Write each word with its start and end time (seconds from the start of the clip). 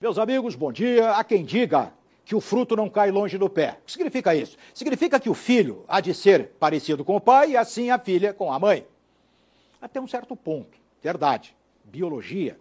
Meus 0.00 0.16
amigos, 0.16 0.54
bom 0.54 0.72
dia. 0.72 1.10
Há 1.10 1.22
quem 1.22 1.44
diga 1.44 1.92
que 2.24 2.34
o 2.34 2.40
fruto 2.40 2.74
não 2.74 2.88
cai 2.88 3.10
longe 3.10 3.36
do 3.36 3.50
pé. 3.50 3.76
O 3.82 3.84
que 3.84 3.92
significa 3.92 4.34
isso? 4.34 4.56
Significa 4.72 5.20
que 5.20 5.28
o 5.28 5.34
filho 5.34 5.84
há 5.86 6.00
de 6.00 6.14
ser 6.14 6.52
parecido 6.58 7.04
com 7.04 7.16
o 7.16 7.20
pai 7.20 7.50
e 7.50 7.56
assim 7.58 7.90
a 7.90 7.98
filha 7.98 8.32
com 8.32 8.50
a 8.50 8.58
mãe. 8.58 8.86
Até 9.78 10.00
um 10.00 10.08
certo 10.08 10.34
ponto. 10.34 10.78
Verdade. 11.02 11.54
Biologia. 11.84 12.58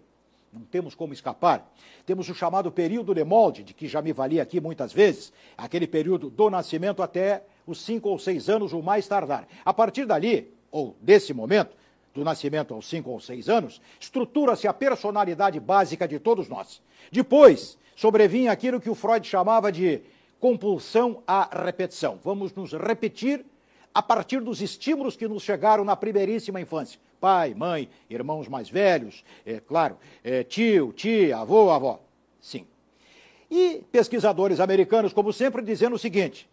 Não 0.52 0.63
temos 0.63 0.96
como 0.96 1.13
escapar. 1.13 1.65
Temos 2.05 2.28
o 2.28 2.36
chamado 2.36 2.70
período 2.73 3.15
de 3.15 3.23
molde, 3.23 3.63
de 3.63 3.74
que 3.74 3.87
já 3.87 4.01
me 4.01 4.12
valia 4.12 4.44
aqui 4.44 4.60
muitas 4.60 4.92
vezes, 4.92 5.31
aquele 5.58 5.87
período 5.87 6.29
do 6.29 6.49
nascimento 6.49 7.01
até 7.01 7.46
os 7.65 7.79
cinco 7.79 8.10
ou 8.10 8.19
seis 8.19 8.49
anos, 8.49 8.74
o 8.74 8.83
mais 8.83 9.08
tardar. 9.08 9.47
A 9.63 9.74
partir 9.74 10.06
dali, 10.06 10.53
ou 10.69 10.94
desse 10.99 11.33
momento, 11.33 11.74
do 12.13 12.23
nascimento 12.23 12.73
aos 12.73 12.87
cinco 12.87 13.10
ou 13.12 13.19
seis 13.19 13.47
anos, 13.49 13.81
estrutura-se 13.99 14.67
a 14.67 14.73
personalidade 14.73 15.60
básica 15.60 16.07
de 16.07 16.20
todos 16.20 16.48
nós. 16.48 16.81
Depois, 17.12 17.77
sobrevinha 17.95 18.52
aquilo 18.52 18.80
que 18.80 18.89
o 18.89 18.95
Freud 18.95 19.27
chamava 19.27 19.71
de 19.71 20.01
compulsão 20.39 21.21
à 21.27 21.63
repetição. 21.63 22.20
Vamos 22.23 22.53
nos 22.53 22.73
repetir 22.73 23.45
a 23.93 24.01
partir 24.01 24.39
dos 24.39 24.61
estímulos 24.61 25.15
que 25.15 25.27
nos 25.27 25.43
chegaram 25.43 25.84
na 25.84 25.95
primeiríssima 25.95 26.61
infância. 26.61 26.99
Pai, 27.20 27.53
mãe, 27.53 27.89
irmãos 28.09 28.48
mais 28.48 28.70
velhos, 28.70 29.23
é 29.45 29.59
claro, 29.59 29.98
é, 30.23 30.43
tio, 30.43 30.93
tia, 30.93 31.37
avô, 31.37 31.70
avó. 31.70 31.99
Sim. 32.39 32.65
E 33.51 33.84
pesquisadores 33.91 34.59
americanos, 34.59 35.12
como 35.12 35.34
sempre, 35.34 35.62
dizendo 35.62 35.95
o 35.95 35.99
seguinte: 35.99 36.48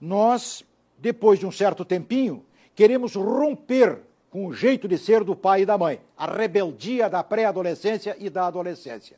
nós, 0.00 0.64
depois 0.96 1.38
de 1.38 1.46
um 1.46 1.52
certo 1.52 1.84
tempinho, 1.84 2.44
queremos 2.74 3.14
romper 3.14 3.98
com 4.36 4.48
o 4.48 4.52
jeito 4.52 4.86
de 4.86 4.98
ser 4.98 5.24
do 5.24 5.34
pai 5.34 5.62
e 5.62 5.64
da 5.64 5.78
mãe, 5.78 5.98
a 6.14 6.26
rebeldia 6.26 7.08
da 7.08 7.24
pré-adolescência 7.24 8.14
e 8.20 8.28
da 8.28 8.46
adolescência. 8.46 9.16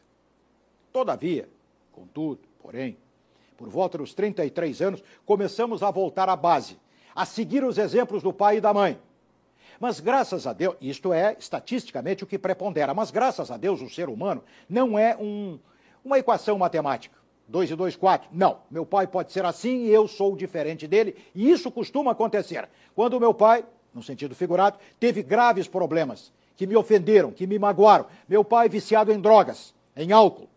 Todavia, 0.92 1.48
contudo, 1.91 2.42
porém, 2.62 2.96
por 3.56 3.68
volta 3.68 3.98
dos 3.98 4.14
33 4.14 4.80
anos, 4.80 5.02
começamos 5.27 5.83
a 5.83 5.91
voltar 5.91 6.28
à 6.28 6.36
base, 6.36 6.78
a 7.16 7.27
seguir 7.27 7.64
os 7.64 7.78
exemplos 7.78 8.22
do 8.22 8.33
pai 8.33 8.58
e 8.58 8.61
da 8.61 8.72
mãe. 8.72 8.96
Mas 9.80 9.98
graças 9.98 10.46
a 10.46 10.52
Deus, 10.52 10.77
isto 10.80 11.12
é 11.12 11.34
estatisticamente 11.36 12.22
o 12.22 12.27
que 12.27 12.39
prepondera, 12.39 12.94
mas 12.94 13.11
graças 13.11 13.50
a 13.50 13.56
Deus 13.56 13.83
o 13.83 13.91
ser 13.91 14.08
humano 14.08 14.44
não 14.69 14.96
é 14.96 15.16
um, 15.16 15.58
uma 16.05 16.20
equação 16.20 16.56
matemática. 16.56 17.19
2 17.48 17.72
e 17.72 17.74
2, 17.74 17.96
4. 17.96 18.28
Não, 18.33 18.58
meu 18.70 18.86
pai 18.86 19.08
pode 19.08 19.33
ser 19.33 19.44
assim 19.44 19.86
e 19.86 19.91
eu 19.91 20.06
sou 20.06 20.36
diferente 20.36 20.86
dele, 20.86 21.16
e 21.34 21.50
isso 21.50 21.72
costuma 21.72 22.12
acontecer. 22.12 22.69
Quando 22.94 23.14
o 23.14 23.20
meu 23.20 23.34
pai 23.34 23.64
no 23.98 24.02
sentido 24.02 24.34
figurado, 24.34 24.78
teve 24.98 25.22
graves 25.22 25.68
problemas 25.68 26.32
que 26.56 26.66
me 26.66 26.77
ofenderam, 26.77 27.30
que 27.30 27.46
me 27.46 27.58
magoaram. 27.58 28.06
Meu 28.28 28.44
pai 28.44 28.68
viciado 28.68 29.12
em 29.12 29.20
drogas, 29.20 29.74
em 29.96 30.12
álcool. 30.12 30.48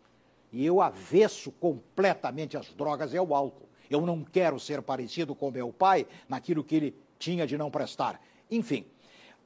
E 0.51 0.65
eu 0.65 0.81
avesso 0.81 1.51
completamente 1.51 2.57
as 2.57 2.73
drogas 2.73 3.13
e 3.13 3.17
ao 3.17 3.33
álcool. 3.33 3.69
Eu 3.89 4.01
não 4.01 4.23
quero 4.23 4.59
ser 4.59 4.81
parecido 4.81 5.35
com 5.35 5.51
meu 5.51 5.71
pai 5.71 6.07
naquilo 6.27 6.63
que 6.63 6.75
ele 6.75 6.95
tinha 7.19 7.45
de 7.45 7.57
não 7.57 7.69
prestar. 7.69 8.21
Enfim, 8.49 8.85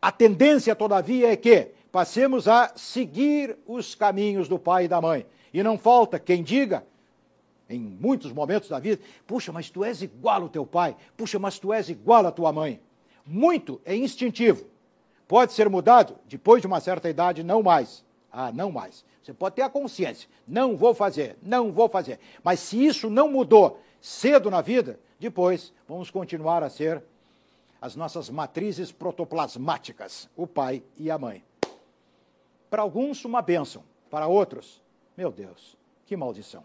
a 0.02 0.12
tendência, 0.12 0.76
todavia, 0.76 1.32
é 1.32 1.36
que 1.36 1.72
passemos 1.92 2.48
a 2.48 2.72
seguir 2.76 3.58
os 3.66 3.96
caminhos 3.96 4.48
do 4.48 4.60
pai 4.60 4.86
e 4.86 4.88
da 4.88 5.02
mãe. 5.02 5.26
E 5.54 5.64
não 5.64 5.78
falta 5.78 6.20
quem 6.20 6.44
diga, 6.44 6.86
em 7.70 7.80
muitos 7.80 8.32
momentos 8.32 8.70
da 8.70 8.80
vida, 8.80 9.02
puxa, 9.26 9.52
mas 9.52 9.70
tu 9.70 9.84
és 9.84 10.02
igual 10.02 10.44
ao 10.44 10.50
teu 10.50 10.66
pai, 10.66 10.96
puxa, 11.18 11.40
mas 11.40 11.58
tu 11.58 11.74
és 11.74 11.90
igual 11.90 12.26
à 12.26 12.32
tua 12.32 12.52
mãe. 12.52 12.80
Muito 13.26 13.82
é 13.84 13.96
instintivo. 13.96 14.66
Pode 15.28 15.54
ser 15.54 15.70
mudado 15.70 16.18
depois 16.26 16.62
de 16.62 16.68
uma 16.68 16.80
certa 16.80 17.10
idade, 17.10 17.44
não 17.44 17.64
mais. 17.64 18.04
Ah, 18.32 18.52
não 18.52 18.72
mais. 18.72 19.04
Você 19.24 19.34
pode 19.34 19.56
ter 19.56 19.64
a 19.64 19.70
consciência. 19.70 20.30
Não 20.48 20.78
vou 20.78 20.94
fazer, 20.94 21.36
não 21.42 21.72
vou 21.72 21.90
fazer. 21.90 22.20
Mas 22.44 22.60
se 22.60 22.86
isso 22.86 23.10
não 23.10 23.32
mudou 23.32 23.82
cedo 24.00 24.52
na 24.52 24.62
vida, 24.62 25.00
depois 25.20 25.74
vamos 25.88 26.12
continuar 26.12 26.62
a 26.62 26.70
ser 26.70 27.02
as 27.82 27.96
nossas 27.96 28.30
matrizes 28.30 28.92
protoplasmáticas, 28.92 30.30
o 30.36 30.46
pai 30.46 30.84
e 30.98 31.10
a 31.10 31.18
mãe. 31.18 31.44
Para 32.70 32.82
alguns, 32.82 33.26
uma 33.26 33.42
bênção. 33.42 33.84
Para 34.12 34.28
outros, 34.28 34.82
meu 35.18 35.32
Deus, 35.32 35.76
que 36.06 36.16
maldição. 36.16 36.64